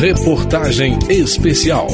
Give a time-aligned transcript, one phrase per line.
[0.00, 1.88] Reportagem Especial.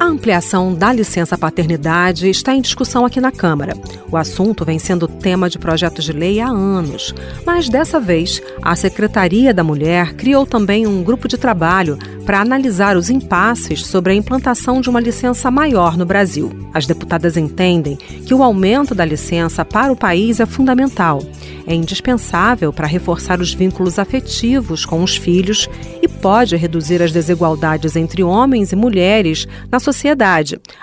[0.00, 3.76] A ampliação da licença paternidade está em discussão aqui na Câmara.
[4.10, 7.14] O assunto vem sendo tema de projetos de lei há anos,
[7.44, 12.96] mas dessa vez a Secretaria da Mulher criou também um grupo de trabalho para analisar
[12.96, 16.50] os impasses sobre a implantação de uma licença maior no Brasil.
[16.72, 21.22] As deputadas entendem que o aumento da licença para o país é fundamental.
[21.66, 25.68] É indispensável para reforçar os vínculos afetivos com os filhos
[26.00, 29.89] e pode reduzir as desigualdades entre homens e mulheres na sociedade,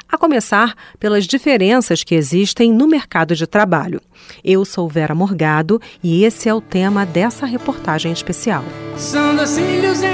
[0.10, 4.02] a começar pelas diferenças que existem no mercado de trabalho.
[4.44, 8.64] Eu sou Vera Morgado e esse é o tema dessa reportagem especial.
[8.98, 9.36] São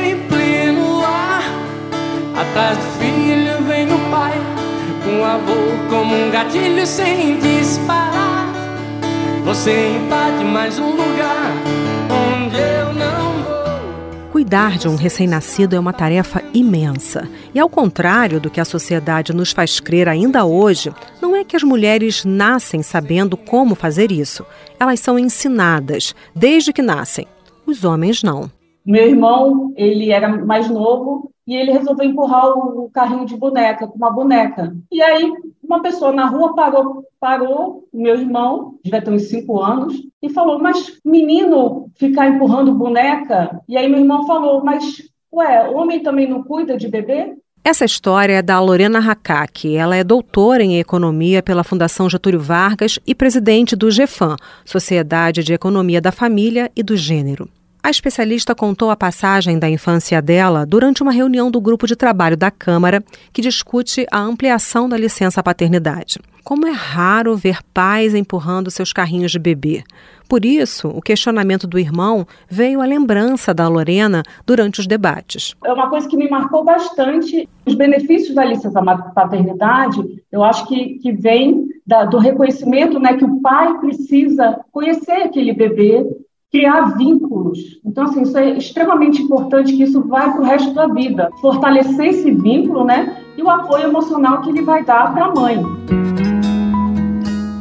[0.06, 1.44] em pleno ar,
[2.36, 4.34] atrás do filho vem o pai,
[5.08, 5.54] um avô
[5.90, 8.52] como um gatilho sem disparar.
[9.44, 12.03] Você invade mais um lugar
[14.34, 17.30] Cuidar de um recém-nascido é uma tarefa imensa.
[17.54, 21.56] E ao contrário do que a sociedade nos faz crer ainda hoje, não é que
[21.56, 24.44] as mulheres nascem sabendo como fazer isso.
[24.80, 27.28] Elas são ensinadas desde que nascem.
[27.64, 28.50] Os homens não.
[28.84, 33.98] Meu irmão, ele era mais novo e ele resolveu empurrar o carrinho de boneca com
[33.98, 34.76] uma boneca.
[34.92, 39.96] E aí uma pessoa na rua parou, parou meu irmão, devia ter uns cinco anos,
[40.22, 43.62] e falou: Mas menino ficar empurrando boneca?
[43.68, 45.02] E aí meu irmão falou: Mas,
[45.34, 47.36] ué, homem também não cuida de bebê?
[47.66, 49.74] Essa história é da Lorena Hakak.
[49.74, 54.36] Ela é doutora em economia pela Fundação Getúlio Vargas e presidente do GEFAM,
[54.66, 57.48] Sociedade de Economia da Família e do Gênero.
[57.86, 62.38] A especialista contou a passagem da infância dela durante uma reunião do grupo de trabalho
[62.38, 63.04] da Câmara
[63.34, 66.18] que discute a ampliação da licença paternidade.
[66.46, 69.84] Como é raro ver pais empurrando seus carrinhos de bebê.
[70.30, 75.54] Por isso, o questionamento do irmão veio à lembrança da Lorena durante os debates.
[75.66, 77.50] É uma coisa que me marcou bastante.
[77.66, 78.82] Os benefícios da licença
[79.14, 85.24] paternidade, eu acho que, que vem da, do reconhecimento né, que o pai precisa conhecer
[85.24, 86.06] aquele bebê,
[86.54, 87.80] criar vínculos.
[87.84, 91.32] Então, assim, isso é extremamente importante que isso vai para o resto da vida.
[91.42, 93.18] Fortalecer esse vínculo, né?
[93.36, 95.58] E o apoio emocional que ele vai dar para a mãe.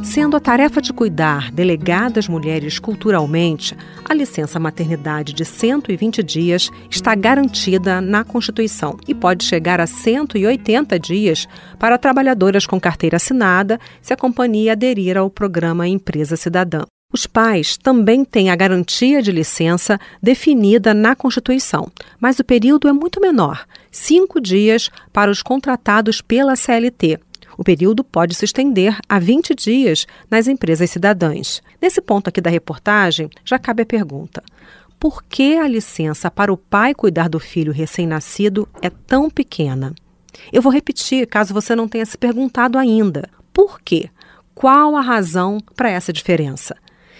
[0.05, 3.75] Sendo a tarefa de cuidar delegada às mulheres culturalmente,
[4.07, 10.99] a licença maternidade de 120 dias está garantida na Constituição e pode chegar a 180
[10.99, 11.49] dias
[11.79, 16.83] para trabalhadoras com carteira assinada se a companhia aderir ao programa Empresa Cidadã.
[17.13, 22.93] Os pais também têm a garantia de licença definida na Constituição, mas o período é
[22.93, 27.21] muito menor cinco dias para os contratados pela CLT.
[27.59, 31.63] O período pode se estender a 20 dias nas empresas cidadãs.
[31.81, 34.43] Nesse ponto aqui da reportagem, já cabe a pergunta:
[34.99, 39.95] por que a licença para o pai cuidar do filho recém-nascido é tão pequena?
[40.51, 43.29] Eu vou repetir, caso você não tenha se perguntado ainda.
[43.53, 44.09] Por quê?
[44.55, 46.75] Qual a razão para essa diferença?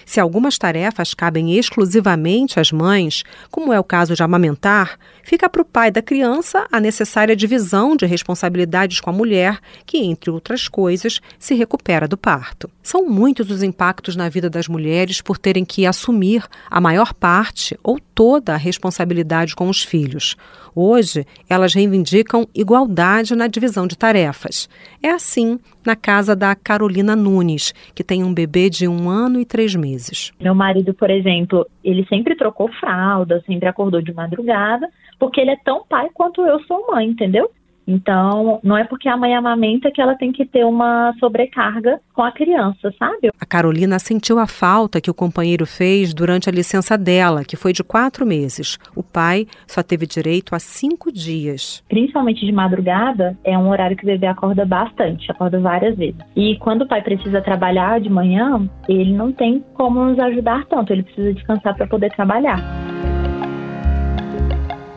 [0.05, 5.63] Se algumas tarefas cabem exclusivamente às mães, como é o caso de amamentar, fica para
[5.63, 10.69] o pai da criança a necessária divisão de responsabilidades com a mulher, que, entre outras
[10.69, 12.71] coisas, se recupera do parto.
[12.83, 17.79] São muitos os impactos na vida das mulheres por terem que assumir a maior parte
[17.83, 20.37] ou toda a responsabilidade com os filhos.
[20.75, 24.69] Hoje, elas reivindicam igualdade na divisão de tarefas.
[25.03, 29.45] É assim na casa da Carolina Nunes, que tem um bebê de um ano e
[29.45, 30.02] três meses.
[30.41, 35.57] Meu marido, por exemplo, ele sempre trocou fralda, sempre acordou de madrugada, porque ele é
[35.65, 37.51] tão pai quanto eu sou mãe, entendeu?
[37.87, 42.23] Então, não é porque a mãe amamenta que ela tem que ter uma sobrecarga com
[42.23, 43.31] a criança, sabe?
[43.41, 47.73] A Carolina sentiu a falta que o companheiro fez durante a licença dela, que foi
[47.73, 48.79] de quatro meses.
[48.95, 51.83] O pai só teve direito a cinco dias.
[51.89, 56.21] Principalmente de madrugada, é um horário que o bebê acorda bastante, acorda várias vezes.
[56.37, 60.93] E quando o pai precisa trabalhar de manhã, ele não tem como nos ajudar tanto,
[60.93, 62.92] ele precisa descansar para poder trabalhar.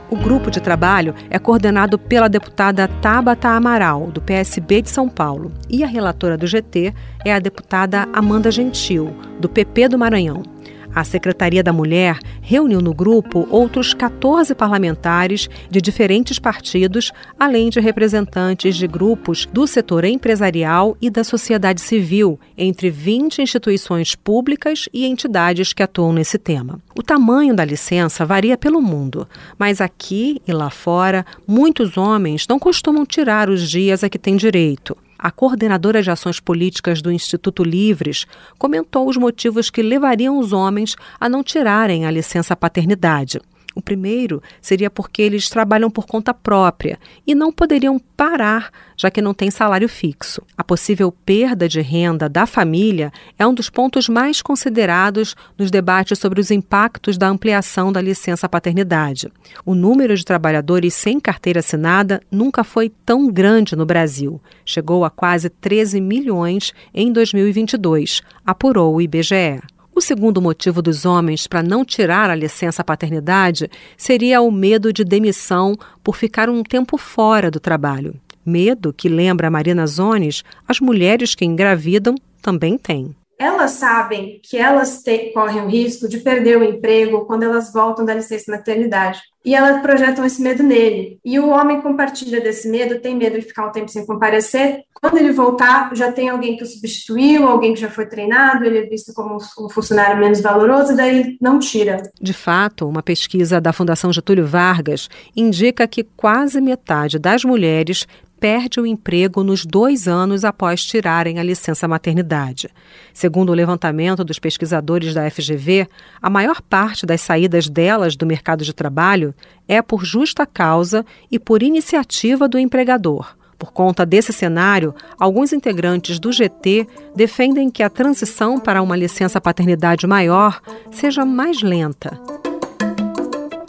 [0.09, 5.51] O grupo de trabalho é coordenado pela deputada Tabata Amaral, do PSB de São Paulo,
[5.69, 6.93] e a relatora do GT
[7.25, 10.54] é a deputada Amanda Gentil, do PP do Maranhão.
[10.95, 17.81] A Secretaria da Mulher reuniu no grupo outros 14 parlamentares de diferentes partidos, além de
[17.81, 25.05] representantes de grupos do setor empresarial e da sociedade civil, entre 20 instituições públicas e
[25.05, 26.79] entidades que atuam nesse tema.
[26.97, 29.27] O tamanho da licença varia pelo mundo,
[29.59, 34.37] mas aqui e lá fora, muitos homens não costumam tirar os dias a que têm
[34.37, 34.95] direito.
[35.17, 38.25] A coordenadora de ações políticas do Instituto Livres
[38.57, 43.39] comentou os motivos que levariam os homens a não tirarem a licença paternidade.
[43.75, 49.21] O primeiro seria porque eles trabalham por conta própria e não poderiam parar, já que
[49.21, 50.41] não tem salário fixo.
[50.57, 56.17] A possível perda de renda da família é um dos pontos mais considerados nos debates
[56.17, 59.29] sobre os impactos da ampliação da licença paternidade.
[59.65, 64.41] O número de trabalhadores sem carteira assinada nunca foi tão grande no Brasil.
[64.65, 69.74] Chegou a quase 13 milhões em 2022, apurou o IBGE.
[69.95, 75.05] O segundo motivo dos homens para não tirar a licença paternidade seria o medo de
[75.05, 78.13] demissão por ficar um tempo fora do trabalho.
[78.45, 84.57] Medo que, lembra a Marina Zones, as mulheres que engravidam também têm elas sabem que
[84.57, 89.21] elas te, correm o risco de perder o emprego quando elas voltam da licença maternidade.
[89.43, 91.19] E elas projetam esse medo nele.
[91.23, 94.81] E o homem compartilha desse medo, tem medo de ficar um tempo sem comparecer.
[94.93, 98.79] Quando ele voltar, já tem alguém que o substituiu, alguém que já foi treinado, ele
[98.79, 102.01] é visto como um funcionário menos valoroso, e daí não tira.
[102.19, 108.07] De fato, uma pesquisa da Fundação Getúlio Vargas indica que quase metade das mulheres
[108.45, 112.69] perde o emprego nos dois anos após tirarem a licença maternidade.
[113.11, 115.87] Segundo o levantamento dos pesquisadores da FGV,
[116.21, 119.33] a maior parte das saídas delas do mercado de trabalho
[119.67, 123.35] é por justa causa e por iniciativa do empregador.
[123.57, 129.41] Por conta desse cenário, alguns integrantes do GT defendem que a transição para uma licença
[129.41, 130.61] paternidade maior
[130.91, 132.44] seja mais lenta.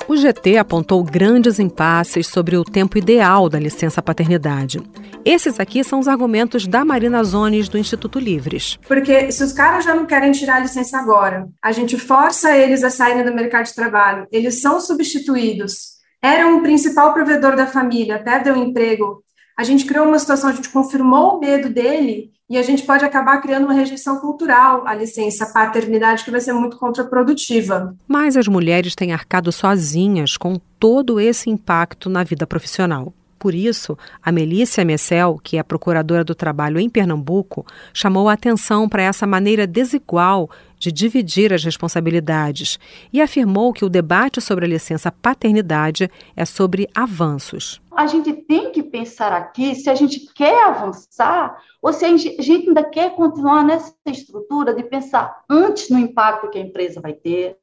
[0.08, 4.80] O GT apontou grandes impasses sobre o tempo ideal da licença paternidade.
[5.24, 8.78] Esses aqui são os argumentos da Marina Zones do Instituto Livres.
[8.86, 12.84] Porque se os caras já não querem tirar a licença agora, a gente força eles
[12.84, 18.22] a saírem do mercado de trabalho, eles são substituídos, eram o principal provedor da família,
[18.22, 19.24] perdem o emprego,
[19.56, 23.04] a gente criou uma situação, a gente confirmou o medo dele e a gente pode
[23.04, 27.96] acabar criando uma rejeição cultural à licença paternidade que vai ser muito contraprodutiva.
[28.06, 33.12] Mas as mulheres têm arcado sozinhas com todo esse impacto na vida profissional.
[33.38, 38.88] Por isso, a Melícia Messel, que é procuradora do trabalho em Pernambuco, chamou a atenção
[38.88, 42.78] para essa maneira desigual de dividir as responsabilidades
[43.12, 47.80] e afirmou que o debate sobre a licença paternidade é sobre avanços.
[47.90, 52.68] A gente tem que pensar aqui se a gente quer avançar ou se a gente
[52.68, 57.56] ainda quer continuar nessa estrutura de pensar antes no impacto que a empresa vai ter,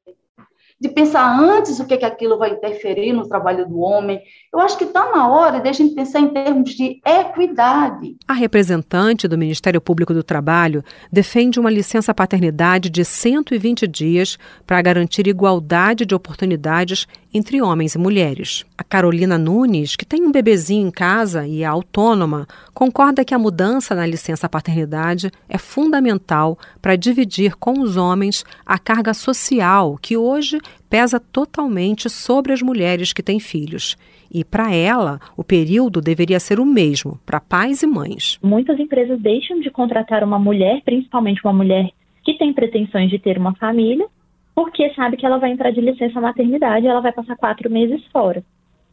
[0.83, 4.19] de pensar antes o que, que aquilo vai interferir no trabalho do homem.
[4.53, 8.17] Eu acho que está na hora de a gente pensar em termos de equidade.
[8.27, 14.37] A representante do Ministério Público do Trabalho defende uma licença paternidade de 120 dias
[14.67, 18.65] para garantir igualdade de oportunidades entre homens e mulheres.
[18.77, 23.39] A Carolina Nunes, que tem um bebezinho em casa e é autônoma, concorda que a
[23.39, 30.15] mudança na licença paternidade é fundamental para dividir com os homens a carga social que
[30.15, 30.59] hoje
[30.89, 33.97] pesa totalmente sobre as mulheres que têm filhos.
[34.31, 38.39] E para ela, o período deveria ser o mesmo para pais e mães.
[38.41, 41.89] Muitas empresas deixam de contratar uma mulher, principalmente uma mulher
[42.23, 44.07] que tem pretensões de ter uma família,
[44.55, 48.01] porque sabe que ela vai entrar de licença maternidade e ela vai passar quatro meses
[48.11, 48.43] fora.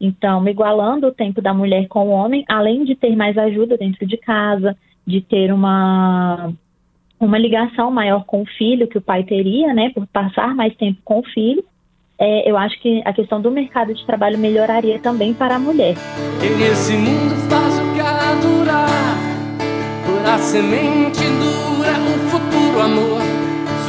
[0.01, 4.07] Então, igualando o tempo da mulher com o homem, além de ter mais ajuda dentro
[4.07, 4.75] de casa,
[5.07, 6.53] de ter uma,
[7.19, 11.01] uma ligação maior com o filho que o pai teria, né, por passar mais tempo
[11.05, 11.63] com o filho,
[12.19, 15.95] é, eu acho que a questão do mercado de trabalho melhoraria também para a mulher.
[16.43, 16.49] E
[16.97, 19.17] mundo faz o que ela durar,
[20.05, 23.20] por a semente dura o futuro amor.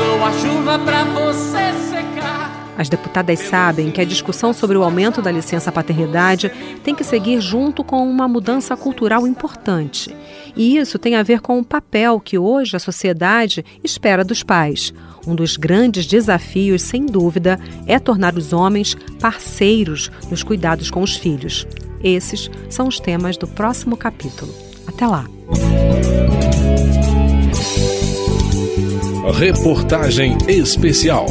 [0.02, 2.74] Sou a chuva para você secar.
[2.76, 6.52] As deputadas sabem que a discussão sobre o aumento da licença paternidade
[6.84, 10.16] tem que seguir junto com uma mudança cultural importante.
[10.56, 14.92] E isso tem a ver com o papel que hoje a sociedade espera dos pais.
[15.28, 21.16] Um dos grandes desafios, sem dúvida, é tornar os homens parceiros nos cuidados com os
[21.16, 21.68] filhos.
[22.04, 24.52] Esses são os temas do próximo capítulo.
[24.88, 25.26] Até lá!
[29.24, 31.28] Reportagem especial.